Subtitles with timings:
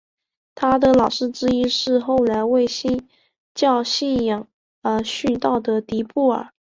[0.55, 3.07] 他的老师之一是后来为新
[3.53, 4.47] 教信仰
[4.81, 6.51] 而殉道的迪布尔。